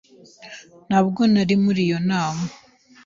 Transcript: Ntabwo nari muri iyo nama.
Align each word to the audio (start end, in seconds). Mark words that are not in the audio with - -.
Ntabwo 0.87 1.21
nari 1.33 1.55
muri 1.63 1.79
iyo 1.87 1.99
nama. 2.09 2.43